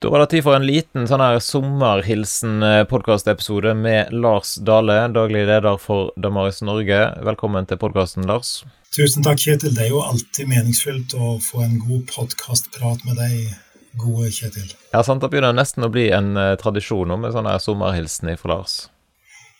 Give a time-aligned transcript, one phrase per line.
[0.00, 5.74] Da var det tid for en liten sånn her sommerhilsen-podkastepisode med Lars Dale, daglig leder
[5.82, 7.18] for Damaris Norge.
[7.26, 8.62] Velkommen til podkasten, Lars.
[8.94, 9.74] Tusen takk, Kjetil.
[9.74, 13.50] Det er jo alltid meningsfylt å få en god podkastprat med deg,
[13.98, 14.70] gode Kjetil.
[14.92, 15.18] Ja, sant.
[15.18, 18.86] Det begynner nesten å bli en tradisjon tradisjon med sånn her sommerhilsen fra Lars.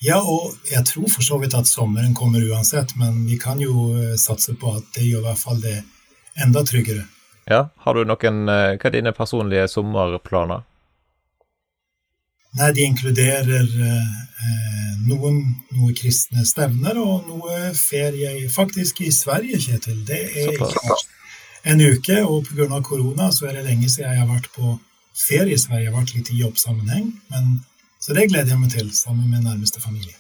[0.06, 3.90] Ja, og jeg tror for så vidt at sommeren kommer uansett, men vi kan jo
[3.90, 5.82] uh, satse på at det gjør i hvert fall det
[6.38, 7.10] enda tryggere.
[7.48, 10.66] Ja, Har du noen eh, Hva er dine personlige sommerplaner?
[12.58, 15.40] Nei, de inkluderer eh, noen
[15.76, 20.00] noe kristne stevner og noe ferie faktisk i Sverige, Kjetil.
[20.08, 20.56] Det er
[21.68, 22.80] en uke, og pga.
[22.82, 24.78] korona så er det lenge siden jeg har vært på
[25.16, 25.86] ferie i Sverige.
[25.86, 27.60] Jeg har vært litt i jobbsammenheng, men,
[28.00, 30.16] så det gleder jeg meg til sammen med nærmeste familie.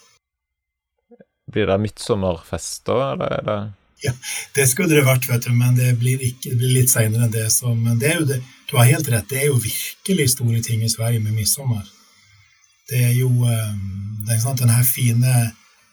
[1.48, 3.60] Blir det midtsommerfest da, eller er det
[4.04, 4.12] ja,
[4.54, 7.34] det skulle det vært, vet du, men det blir, ikke, det blir litt seinere enn
[7.34, 7.46] det.
[7.54, 10.62] Så, men det er jo det, du har helt rett, det er jo virkelig store
[10.64, 11.86] ting i Sverige med midtsommer.
[12.88, 13.72] Det er jo eh,
[14.28, 15.34] det er den her fine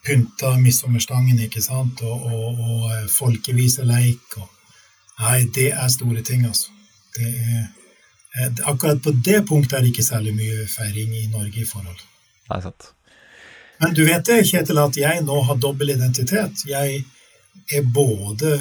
[0.05, 4.52] pynta midtsommerstangen, ikke sant, og, og, og eh, folkeviseleik og
[5.15, 6.73] Nei, det er store ting, altså.
[7.15, 7.61] Det er,
[8.35, 12.02] eh, akkurat på det punktet er det ikke særlig mye feiring i Norge i forhold.
[12.49, 12.89] Nei, sant.
[13.80, 16.65] Men du vet det, Kjetil, at jeg nå har dobbel identitet.
[16.67, 17.05] Jeg
[17.73, 18.59] er både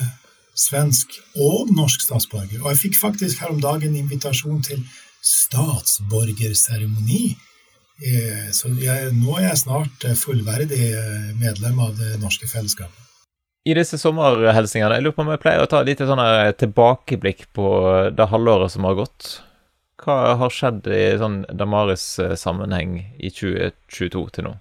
[0.54, 1.08] svensk
[1.40, 2.62] og norsk statsborger.
[2.62, 4.80] Og jeg fikk faktisk her om dagen invitasjon til
[5.24, 7.36] statsborgerseremoni.
[8.04, 13.00] Eh, så jeg, nå er jeg snart fullverdig eh, medlem av det norske fellesskapet.
[13.64, 16.20] I disse sommerhelsingene, jeg lurer på om jeg pleier å ta et lite sånn
[16.60, 17.66] tilbakeblikk på
[18.12, 19.40] det halvåret som har gått.
[20.04, 24.52] Hva har skjedd i sånn Damaris eh, sammenheng i 2022 til nå?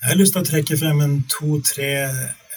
[0.00, 1.92] Jeg har lyst til å trekke frem en to-tre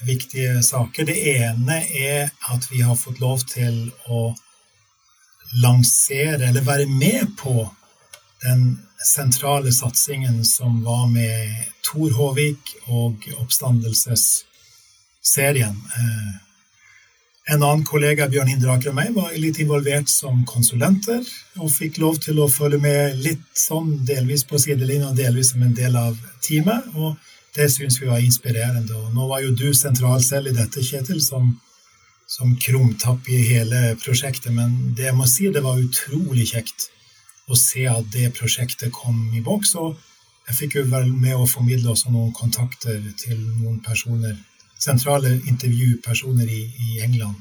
[0.02, 1.06] viktige saker.
[1.06, 4.36] Det ene er at vi har fått lov til å
[5.62, 7.70] lansere, eller være med på,
[8.44, 15.78] den sentrale satsingen som var med Tor Håvik og oppstandelsesserien.
[15.98, 16.34] Eh,
[17.54, 21.22] en annen kollega, Bjørn Hindre og meg, var litt involvert som konsulenter
[21.60, 25.62] og fikk lov til å følge med litt sånn delvis på sidelinja og delvis som
[25.66, 26.84] en del av teamet.
[26.96, 27.16] og
[27.56, 28.96] det syns vi var inspirerende.
[28.98, 31.52] Og nå var jo du sentral selv i dette, Kjetil, som,
[32.28, 34.54] som krumtapp i hele prosjektet.
[34.56, 36.90] Men det jeg må si, det var utrolig kjekt
[37.52, 39.76] å se at det prosjektet kom i boks.
[39.82, 39.94] Og
[40.50, 44.36] jeg fikk jo vel med å formidle også noen kontakter til noen personer,
[44.80, 47.38] sentrale intervjupersoner i, i England.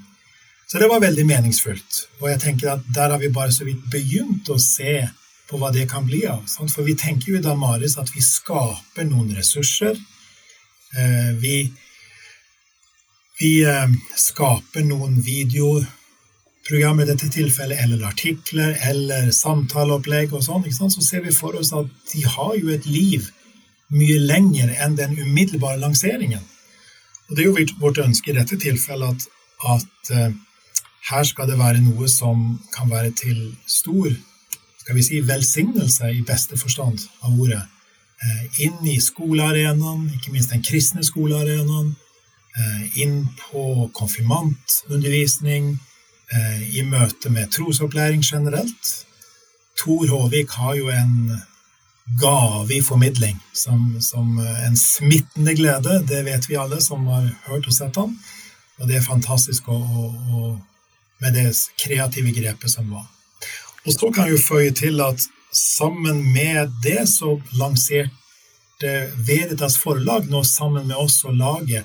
[0.68, 1.96] Så det var veldig meningsfullt.
[2.22, 5.02] Og jeg tenker at der har vi bare så vidt begynt å se
[5.50, 6.44] på hva det kan bli av.
[6.46, 9.98] For vi tenker jo i Damaris at vi skaper noen ressurser.
[10.96, 11.56] Eh, vi,
[13.40, 20.66] vi eh, skaper noen videoprogram i dette tilfellet, eller artikler, eller samtaleopplegg og sånn.
[20.92, 23.30] Så ser vi for oss at de har jo et liv
[23.92, 26.44] mye lenger enn den umiddelbare lanseringen.
[27.28, 29.28] Og det er jo vårt ønske i dette tilfellet at,
[29.76, 30.32] at uh,
[31.10, 34.10] her skal det være noe som kan være til stor
[34.82, 40.50] skal vi si, velsignelse i beste forstand av ordet eh, inn i skolearenaen, ikke minst
[40.54, 41.92] den kristne skolearenaen,
[42.58, 45.76] eh, inn på konfirmantundervisning,
[46.34, 48.92] eh, i møte med trosopplæring generelt.
[49.78, 51.14] Tor Håvik har jo en
[52.18, 56.00] gave i formidling som, som en smittende glede.
[56.08, 58.18] Det vet vi alle som har hørt og sett ham.
[58.80, 60.44] Og det er fantastisk å, å, å,
[61.22, 61.46] med det
[61.78, 63.06] kreative grepet som var.
[63.86, 68.92] Og så kan jeg jo føye til at sammen med det så lanserte
[69.26, 71.84] Veritas forlag nå sammen med oss å lage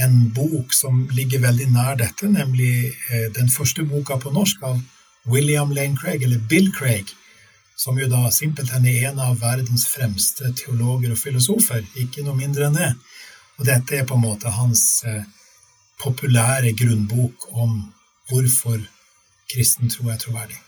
[0.00, 4.78] en bok som ligger veldig nær dette, nemlig eh, den første boka på norsk av
[5.28, 7.10] William Lane Craig, eller Bill Craig,
[7.76, 12.68] som jo da simpelthen er en av verdens fremste teologer og filosofer, ikke noe mindre
[12.68, 12.90] enn det.
[13.58, 15.22] Og dette er på en måte hans eh,
[16.00, 17.76] populære grunnbok om
[18.30, 18.80] hvorfor
[19.50, 20.60] kristen tro er troverdig.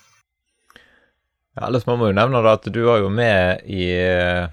[1.57, 4.49] Ja, ellers må man jo nevne at du var jo med i eh,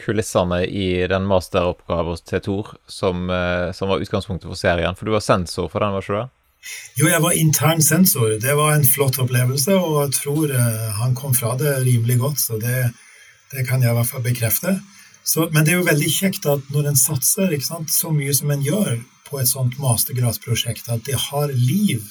[0.00, 4.96] kulissene i den masteroppgaven til Tor, som, eh, som, var utgangspunktet for serien.
[4.96, 6.36] For du var sensor for den, var ikke du?
[7.00, 8.38] Jo, jeg var intern sensor.
[8.40, 12.40] Det var en flott opplevelse, og jeg tror eh, han kom fra det rimelig godt,
[12.40, 12.88] så det,
[13.52, 14.78] det kan jeg i hvert fall bekrefte.
[15.24, 18.52] Så, men det er jo veldig kjekt at når en satser sant, så mye som
[18.52, 18.96] en gjør
[19.28, 22.08] på et sånt mastergradsprosjekt, at det har liv.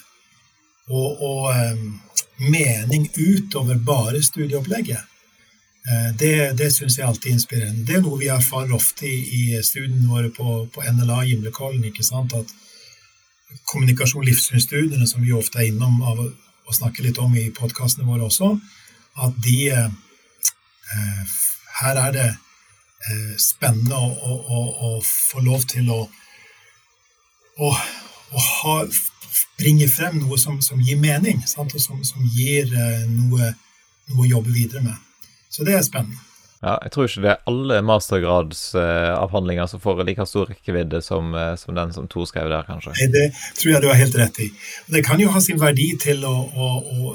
[0.89, 1.49] Og, og
[2.39, 5.05] mening utover bare studieopplegget.
[5.89, 7.85] Eh, det, det syns jeg alltid er inspirerende.
[7.87, 11.85] Det er noe vi erfarer ofte i, i studiene våre på, på NLA Gimlekollen.
[11.89, 12.35] ikke sant?
[12.35, 12.51] At
[13.71, 18.27] kommunikasjon livssynsstudiene, som vi ofte er innom av å snakke litt om i podkastene våre
[18.29, 18.53] også,
[19.25, 21.37] at de eh,
[21.79, 25.99] Her er det eh, spennende å, å, å, å, få lov til å,
[27.55, 28.73] å ha,
[29.59, 31.75] bringe frem noe som, som gir mening, sant?
[31.75, 33.53] og som, som gir eh, noe,
[34.11, 34.97] noe å jobbe videre med.
[35.49, 36.21] Så det er spennende.
[36.59, 41.53] Ja, jeg tror ikke det er alle mastergradsavhandlinger som får like stor rekkevidde som, eh,
[41.55, 42.91] som, den som Tor skrev der, kanskje.
[42.97, 43.29] Nei, det
[43.61, 44.49] tror jeg du har helt rett i.
[44.91, 47.13] Det kan jo ha sin verdi til å, å, å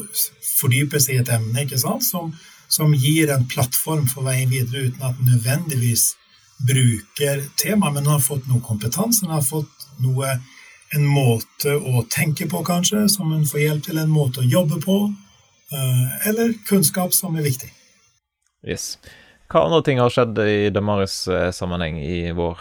[0.54, 2.06] fordype seg i et emne ikke sant?
[2.08, 2.32] Som,
[2.72, 6.14] som, gir en plattform for veien videre, uten at nødvendigvis
[6.64, 10.38] bruker temaet, men har fått noe kompetanse, har fått noe,
[10.94, 14.80] en måte å tenke på, kanskje, som en får hjelp til, en måte å jobbe
[14.84, 14.98] på,
[15.72, 17.70] eh, eller kunnskap som er viktig.
[18.64, 18.96] Yes.
[19.50, 22.58] Hva andre ting har skjedd i Damaris-sammenheng i vår?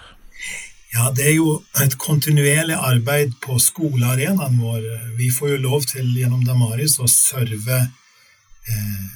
[0.93, 4.83] Ja, Det er jo et kontinuerlig arbeid på skolearenaen vår.
[5.17, 7.79] Vi får jo lov til gjennom Damaris å serve
[8.69, 9.07] eh,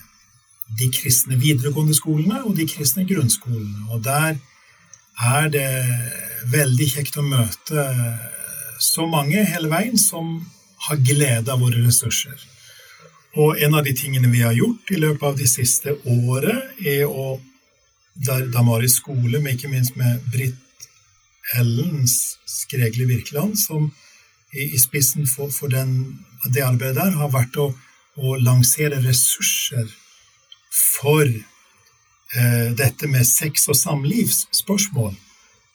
[0.79, 3.91] de kristne videregående skolene og de kristne grunnskolene.
[3.91, 4.39] Og der
[5.21, 5.69] er det
[6.49, 7.85] veldig kjekt å møte
[8.79, 10.37] så mange hele veien som
[10.87, 12.37] har glede av våre ressurser.
[13.37, 17.05] Og en av de tingene vi har gjort i løpet av de siste året, er
[17.05, 17.37] å
[18.17, 20.87] der i skole, men ikke minst med Britt
[21.53, 23.91] Ellens Skregli Virkeland, som
[24.53, 26.17] i, i spissen for, for den,
[26.49, 27.67] det arbeidet der har vært å,
[28.17, 29.87] å lansere ressurser
[30.71, 35.13] for eh, dette med sex- og samlivsspørsmål,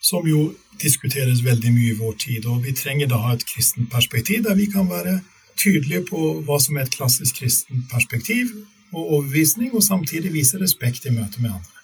[0.02, 0.50] som jo
[0.82, 2.46] diskuteres veldig mye i vår tid.
[2.50, 5.20] Og vi trenger da ha et kristent perspektiv der vi kan være
[5.56, 8.50] tydelige på hva som er et klassisk kristent perspektiv
[8.92, 11.78] og overbevisning, og samtidig vise respekt i møte med andre.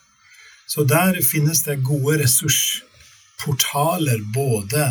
[0.68, 4.90] Så der finnes det gode ressursportaler både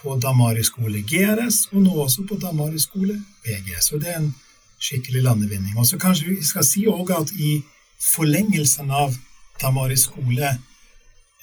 [0.00, 3.70] på Damari skole GRS og nå også på Damari skole VG.
[3.92, 4.34] Og det er en
[4.82, 5.78] skikkelig landevinning.
[5.78, 7.62] Og så kanskje vi skal si òg at i
[8.02, 9.14] forlengelsen av
[9.62, 9.96] Damari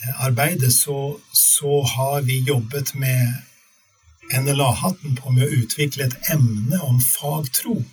[0.02, 3.34] skole-arbeidet så, så har vi jobbet med
[4.34, 7.84] NLA-hatten på med å utvikle et emne om fagtro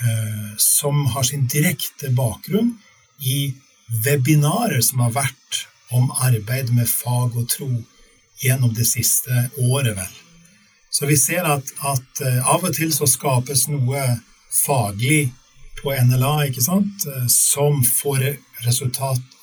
[0.00, 2.78] eh, som har sin direkte bakgrunn
[3.20, 3.54] i
[4.04, 7.70] webinarer som har vært om arbeid med fag og tro
[8.42, 10.14] gjennom det siste året, vel.
[10.90, 14.02] Så vi ser at, at uh, av og til så skapes noe
[14.52, 15.30] faglig
[15.78, 18.34] på NLA, ikke sant, uh, som får
[18.66, 19.35] resultat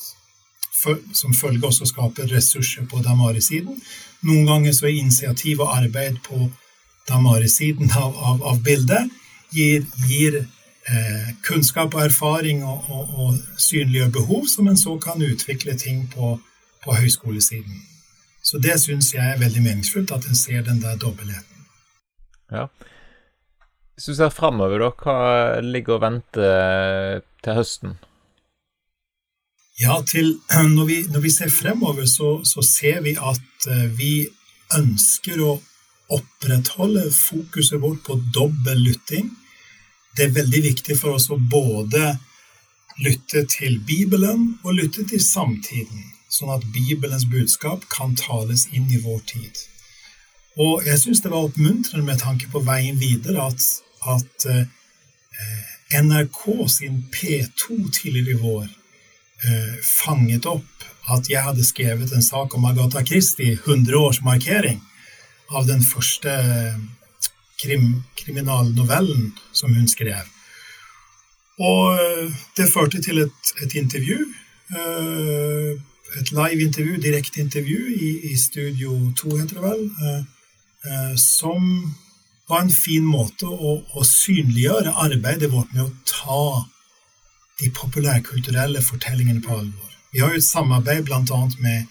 [1.14, 3.80] som følge også skaper ressurser på Damari-siden.
[4.28, 6.48] Noen ganger så er initiativ og arbeid på
[7.10, 9.10] Damari-siden av, av, av, bildet
[9.52, 10.44] gir, gir
[10.84, 16.10] Eh, kunnskap og erfaring og, og, og, synliggjør behov, som en så kan utvikle ting
[16.12, 16.34] på,
[16.84, 17.78] på høyskolesiden.
[18.44, 21.64] Så det syns jeg er veldig meningsfullt, at en ser den der dobbeltheten.
[22.52, 22.66] Ja.
[23.96, 27.96] Hvis du ser framover, da, hva ligger og venter til høsten?
[29.82, 34.28] Ja, til, når, vi, når, vi, ser fremover, så, så ser vi at eh, vi
[34.78, 35.56] ønsker å
[36.14, 39.32] opprettholde fokuset vårt på dobbel lytting
[40.18, 42.18] det er veldig viktig for oss å både
[43.02, 49.02] lytte til Bibelen og lytte til samtiden, sånn at Bibelens budskap kan tales inn i
[49.02, 49.64] vår tid.
[50.62, 53.66] Og jeg syns det var oppmuntrende med tanke på veien videre at,
[54.14, 54.68] at eh,
[55.98, 58.70] NRK sin P2 tidligere i vår
[59.48, 64.80] eh, fanget opp at jeg hadde skrevet en sak om Agatha Christie, 100-årsmarkering
[65.54, 66.32] av den første
[67.60, 70.30] krim, kriminalnovellen som hun skrev.
[71.62, 74.20] Og eh, det førte til et, et intervju.
[74.74, 75.74] Eh,
[76.20, 79.84] et live-intervju, direkte intervju, i, i, Studio 2, heter det vel.
[80.86, 81.94] Eh, som
[82.50, 86.44] var en fin måte å, å synliggjøre arbeidet vårt med å ta
[87.62, 89.92] de populærkulturelle fortellingene på alvor.
[90.14, 91.42] Vi har jo et samarbeid bl.a.
[91.60, 91.86] med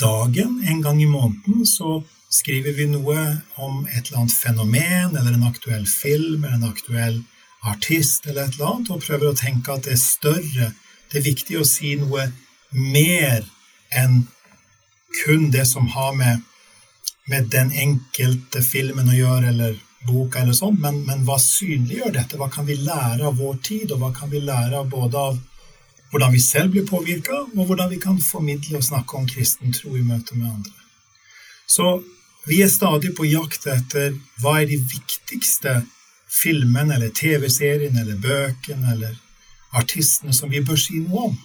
[0.00, 1.66] Dagen en gang i måneden.
[1.66, 3.18] så Skriver vi noe
[3.62, 7.20] om et eller annet fenomen eller en aktuell film eller en aktuell
[7.62, 10.70] artist eller et eller annet, og prøver å tenke at det er større,
[11.12, 12.26] det er viktig å si noe
[12.74, 13.46] mer
[13.94, 14.24] enn
[15.22, 16.42] kun det som har med,
[17.30, 22.38] med den enkelte filmen å gjøre, eller boka eller sånn, men, men hva synliggjør dette?
[22.40, 25.38] Hva kan vi lære av vår tid, og hva kan vi lære av både av
[26.12, 29.96] hvordan vi selv blir påvirka, og hvordan vi kan formidle og snakke om kristen tro
[29.96, 30.76] i møte med andre.
[31.66, 31.96] Så
[32.46, 35.80] vi er stadig på jakt etter hva er de viktigste
[36.30, 39.16] filmene eller TV-seriene eller bøkene eller
[39.74, 41.38] artistene som vi bør si noe om.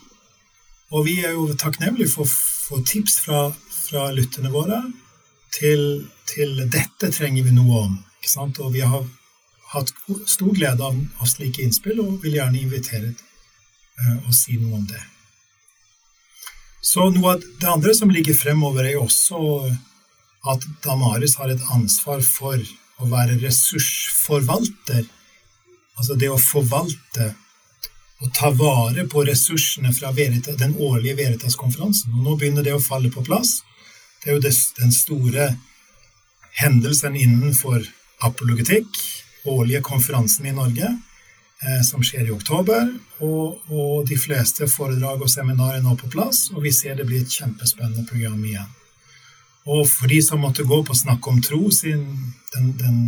[0.93, 3.47] Og vi er jo takknemlige for, for tips fra,
[3.87, 4.83] fra lytterne våre
[5.53, 7.97] til, til, 'dette trenger vi noe om'.
[8.59, 9.05] Og vi har
[9.73, 9.93] hatt
[10.27, 13.13] stor glede av, av slike innspill og vil gjerne invitere
[14.25, 15.01] og si noe om det.
[16.81, 19.39] Så noe av det andre som ligger fremover, er også
[20.47, 22.59] at Damaris har et ansvar for
[22.99, 25.03] å være ressursforvalter.
[25.99, 27.33] Altså det å forvalte
[28.19, 32.15] og ta vare på ressursene fra Verita, den årlige Veritas-konferansen.
[32.15, 33.61] Og nå begynner det å falle på plass.
[34.19, 35.53] Det er jo den store
[36.59, 37.85] hendelsen innenfor
[38.25, 38.87] apologetikk,
[39.49, 40.89] årlige konferansen i Norge,
[41.63, 42.91] eh, som skjer i oktober.
[43.19, 47.07] Og, og, de fleste foredrag og seminarer er nå på plass, og vi ser det
[47.07, 48.75] blir et kjempespennende program igjen.
[49.69, 52.05] Og for de som måtte gå på Snakk om tro, sin,
[52.55, 53.01] den, den,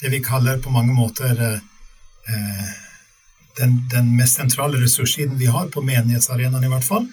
[0.00, 2.76] det vi kaller på mange måter eh,
[3.58, 7.08] den, den, mest sentrale ressurssiden vi har, på menighetsarenaen i hvert fall,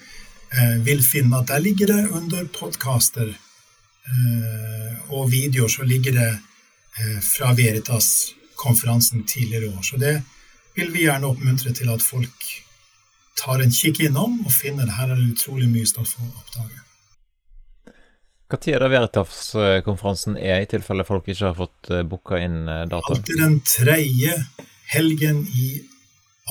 [0.53, 6.29] eh, vil finne at der ligger det under podkaster eh, og videoer, så ligger det
[6.29, 6.43] eh,
[7.24, 9.82] fra Veritas-konferansen tidligere i år.
[9.84, 10.14] Så det
[10.78, 12.48] vil vi gjerne oppmuntre til at folk
[13.36, 14.88] tar en kikk innom og finner.
[14.96, 16.82] Her er det utrolig mye stoff å oppdage.
[18.56, 23.02] Tid er det Veritas-konferansen er, i tilfelle folk ikke har fått booka inn data?
[23.12, 24.38] Alltid den tredje
[24.94, 25.82] helgen i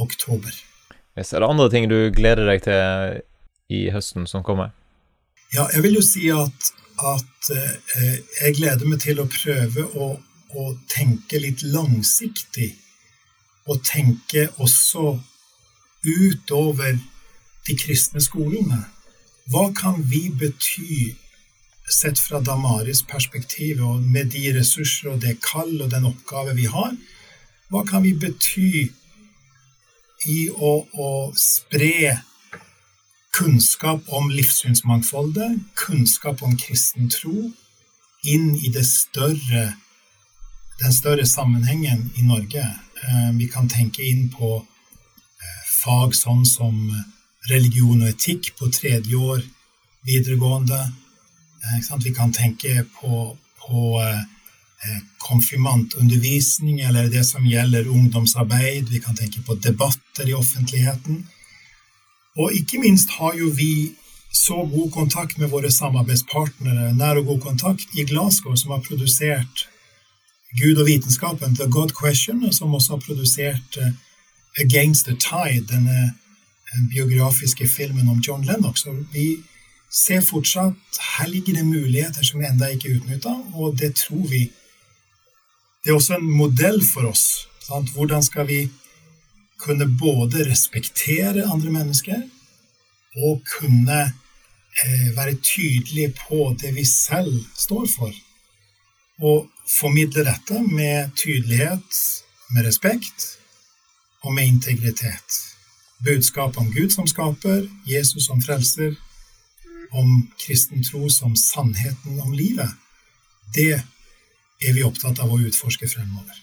[0.03, 0.53] oktober.
[1.15, 3.23] Hvis er det andre ting du gleder deg til
[3.75, 4.73] i høsten som kommer?
[5.55, 10.09] Ja, jeg vil jo si at, at eh, jeg gleder meg til å prøve å,
[10.55, 12.73] å, tenke litt langsiktig.
[13.67, 15.15] Og tenke også
[16.05, 16.99] utover
[17.65, 18.83] de kristne skolene.
[19.51, 21.15] Hva kan vi bety
[21.91, 26.69] sett fra Damaris perspektiv, og med de ressurser og det kall og den oppgave vi
[26.69, 26.93] har?
[27.73, 28.69] Hva kan vi bety
[30.31, 32.21] i å, å spre
[33.35, 37.51] kunnskap om livssynsmangfoldet, kunnskap om kristen tro,
[38.25, 39.75] inn i det større,
[40.83, 42.65] den større sammenhengen i Norge.
[43.05, 46.79] Eh, vi kan tenke inn på eh, fag sånn som
[47.51, 49.43] religion og etikk på tredje år
[50.07, 50.81] videregående.
[51.65, 53.99] Eh, vi kan tenke på, på
[54.85, 58.89] Eh, konfirmantundervisning eller det som gjelder ungdomsarbeid.
[58.89, 61.23] Vi kan tenke på debatter i offentligheten.
[62.37, 63.95] Og ikke minst har jo vi
[64.33, 69.65] så god kontakt med våre samarbeidspartnere, nær og god kontakt, i Glasgow, som har produsert
[70.61, 73.91] Gud og vitenskapen, The God Question, som også har produsert uh,
[74.59, 76.15] Against the Tide, denne
[76.73, 78.85] uh, biografiske filmen om John Lennox.
[78.85, 79.37] Så vi
[79.91, 84.27] ser fortsatt her ligger det muligheter som vi ennå ikke er utnytta, og det tror
[84.31, 84.49] vi
[85.85, 87.45] det er også en modell for oss.
[87.61, 87.91] Sant?
[87.93, 88.71] Hvordan skal vi
[89.61, 92.23] kunne både respektere andre mennesker
[93.21, 93.99] og kunne
[94.81, 98.13] eh, være tydelige på det vi selv står for?
[99.21, 101.99] Og formidle dette med tydelighet,
[102.55, 103.39] med respekt
[104.25, 105.41] og med integritet.
[106.05, 108.95] Budskap om Gud som skaper, Jesus som frelser,
[109.95, 112.71] om kristen tro som sannheten om livet.
[113.55, 116.35] Det er vi opptatt av å utforske fremover.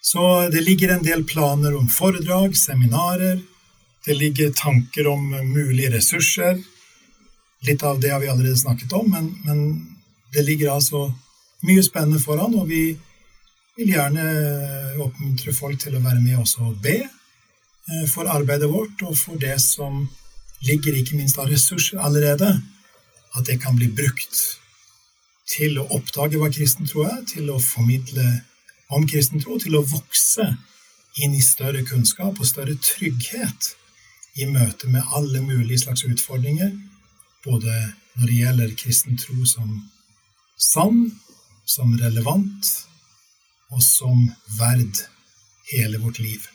[0.00, 3.42] Så det ligger en del planer om foredrag, seminarer.
[4.06, 6.62] Det ligger tanker om mulige ressurser.
[7.68, 9.60] Litt av det har vi allerede snakket om, men, men
[10.32, 11.10] det ligger altså
[11.66, 12.84] mye spennende foran, og vi
[13.76, 14.24] vil gjerne
[15.00, 19.40] oppmuntre folk til å være med oss og be eh, for arbeidet vårt og for
[19.40, 20.02] det som
[20.66, 22.50] ligger ikke minst av ressurser allerede,
[23.36, 24.40] at det kan bli brukt
[25.50, 28.26] til å oppdage hva kristen tro er, til å formidle
[28.94, 30.46] om kristen tro, til å vokse
[31.20, 33.72] inn i større kunnskap og større trygghet
[34.38, 36.70] i møte med alle mulige slags utfordringer,
[37.44, 37.72] både
[38.18, 39.72] når det gjelder kristen tro som
[40.60, 41.08] sann,
[41.70, 42.70] som relevant
[43.70, 44.24] og som
[44.58, 45.04] verd
[45.70, 46.48] hele vårt liv.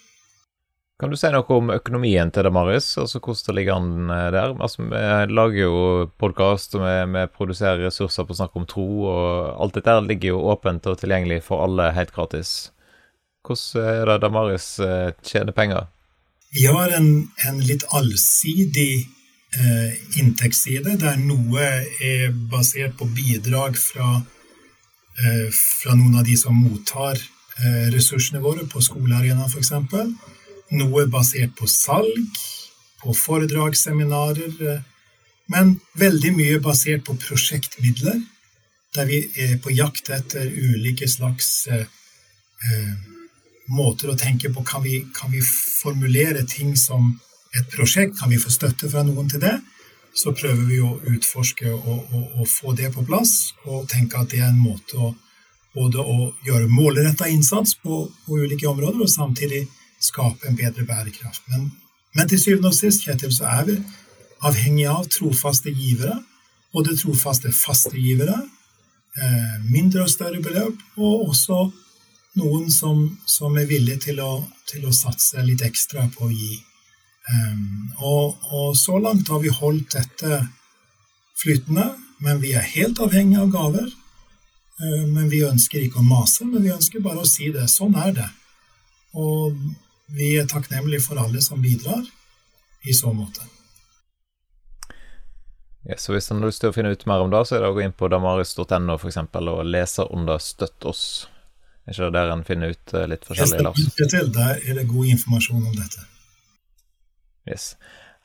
[0.99, 4.53] Kan du si noe om økonomien til Damaris, altså hvordan det ligger an eh, der?
[4.63, 5.79] Altså, Vi lager jo
[6.23, 10.45] podkast, og vi, vi, produserer ressurser på Snakk om tro, og alt dette ligger jo
[10.53, 12.53] åpent og tilgjengelig for alle helt gratis.
[13.43, 15.91] Hvordan er det Damaris Marius tjener penger?
[16.55, 17.09] Vi har en,
[17.49, 19.03] en litt allsidig
[19.59, 19.91] eh,
[20.21, 21.67] inntektsside, der noe
[21.99, 24.34] er basert på bidrag fra, eh,
[25.55, 29.71] fra noen av de som mottar eh, ressursene våre på skolearenaen, f.eks
[30.73, 32.39] noe basert på salg,
[33.01, 34.81] på foredragsseminarer, eh,
[35.53, 38.21] men veldig mye basert på prosjektmidler,
[38.95, 42.95] der vi er på jakt etter ulike slags eh, eh,
[43.75, 44.63] måter å tenke på.
[44.65, 47.13] Kan vi, kan vi, formulere ting som
[47.53, 48.17] et prosjekt?
[48.19, 49.57] Kan vi få støtte fra noen til det?
[50.15, 54.31] Så prøver vi å utforske og, og, og få det på plass, og tenke at
[54.31, 55.11] det er en måte å
[55.75, 59.65] både å gjøre målretta innsats på, på ulike områder, og samtidig
[60.01, 61.43] skape en bedre bærekraft.
[61.51, 61.71] Men,
[62.15, 63.73] Men til syvende og sist, Kjetil, så er vi
[64.47, 66.15] avhengig av trofaste givere.
[66.71, 68.37] Både trofaste faste givere,
[69.19, 71.57] eh, mindre og større beløp, og også
[72.39, 76.57] noen som, som er villige til å, til å, satse litt ekstra på å gi.
[77.25, 80.43] Um, og, og, så langt har vi holdt dette
[81.41, 81.87] flytende,
[82.21, 83.89] men vi er helt avhengig av gaver.
[84.81, 87.65] Uh, men vi ønsker ikke å mase, men vi ønsker bare å si det.
[87.71, 88.29] Sånn er det.
[89.17, 89.57] Og
[90.13, 92.03] vi er takknemlige for alle som bidrar
[92.85, 93.41] i så måte.
[95.85, 97.65] Ja, så hvis en har lyst til å finne ut mer om det, så er
[97.65, 99.19] det å gå inn på damaris.no f.eks.
[99.37, 101.27] og lese under 'Støtt oss'.
[101.85, 103.83] Er ikke det der en finner ut eh, litt forskjellig, Lars?
[103.93, 104.21] Det
[104.73, 106.01] er god informasjon om dette.
[107.49, 107.75] Yes.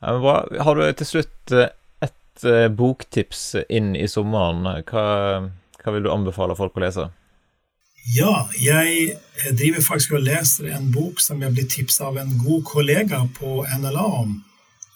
[0.01, 0.41] Bra.
[0.65, 1.69] Har du til slutt eh,
[2.01, 4.65] et uh, boktips inn i sommeren?
[4.89, 5.05] Hva,
[5.81, 7.09] hva, vil du anbefale folk å lese?
[8.15, 9.19] Ja, jeg
[9.53, 13.61] driver faktisk og leser en bok som jeg ble tipsa av en god kollega på
[13.69, 14.39] NLA om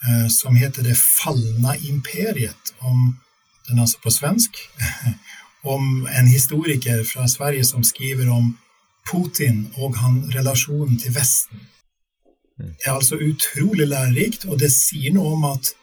[0.07, 2.73] Eh, som heter Det falna imperiet.
[2.79, 3.19] Om,
[3.67, 4.57] den er altså på svensk.
[5.63, 8.57] Om en historiker fra Sverige som skriver om
[9.11, 11.63] Putin og han relasjonen til Vesten.
[12.59, 12.73] Mm.
[12.79, 15.73] Det er altså utrolig lærerikt, og det sier noe om at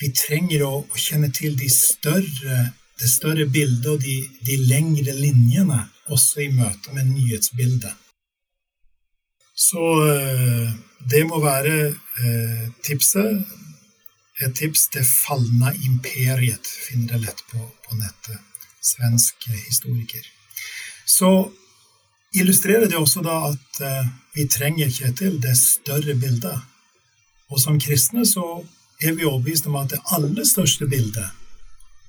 [0.00, 2.60] vi trenger å, å kjenne til de større,
[3.00, 7.98] det større bildet og de, de lengre linjene også i møte med nyhetsbildet.
[9.62, 10.70] Så eh,
[11.12, 13.42] det må være eh, tipset
[14.42, 18.40] et tips til falna imperiet finner dere lett på, på nettet.
[18.82, 20.24] Svensk historiker.
[21.06, 21.52] Så
[22.34, 26.56] illustrerer det også da at uh, vi trenger, Kjetil, det større bildet.
[27.52, 28.62] Og som kristne så
[29.02, 31.28] er vi overbevist om at det aller største bildet,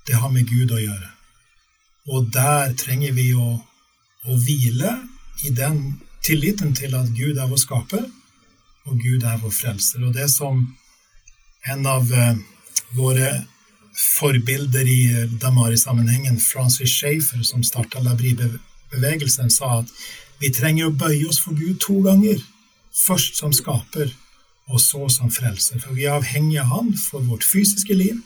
[0.07, 1.09] det har med Gud å gjøre.
[2.13, 3.57] Og der trenger vi å,
[4.27, 4.97] å hvile
[5.43, 8.05] i den tilliten til at Gud er vår skaper,
[8.87, 10.03] og Gud er vår frelser.
[10.03, 10.65] Og det som
[11.71, 12.35] en av uh,
[12.95, 13.31] våre
[13.93, 18.01] forbilder i eh, Damari-sammenhengen, Francis Schaefer, som starta
[18.93, 19.91] Labri-bevegelsen, sa at
[20.39, 22.41] vi trenger å bøye oss for Gud to ganger.
[22.93, 24.13] Først som skaper,
[24.69, 25.79] og så som frelser.
[25.79, 28.21] For vi er avhengig av Han for vårt fysiske liv,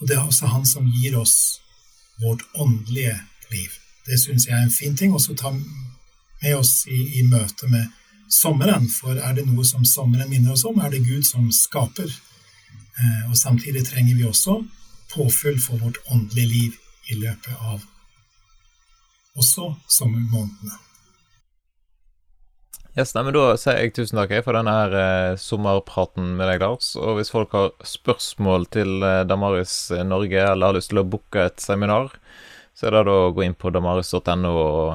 [0.00, 1.60] og det er også Han som gir oss
[2.22, 3.18] vårt åndelige
[3.50, 3.70] liv.
[4.06, 7.66] Det syns jeg er en fin ting også å ta med oss i, i møte
[7.68, 7.88] med
[8.28, 8.88] sommeren.
[8.88, 12.12] For er det noe som sommeren minner oss om, er det Gud som skaper
[12.94, 14.62] Eh, og samtidig trenger vi også
[15.14, 16.72] påfyll for vårt åndelige liv
[17.10, 17.82] i løpet av
[19.38, 20.80] også sommermånedene.
[22.94, 26.62] Yes, nei, men Da sier jeg tusen takk for denne her, eh, sommerpraten med deg,
[26.62, 26.92] Lars.
[26.94, 31.42] Og hvis folk har spørsmål til eh, Damaris Norge, eller har lyst til å booke
[31.42, 32.14] et seminar,
[32.74, 34.94] så er det da å gå inn på damaris.no og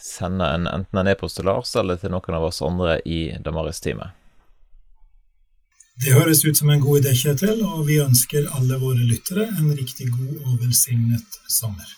[0.00, 4.16] sende en, enten en e-post til Lars eller til noen av oss andre i Damaris-teamet.
[5.98, 9.72] Det høres ut som en god idé, Kjetil, og vi ønsker alle våre lyttere en
[9.74, 11.97] riktig god og velsignet sommer.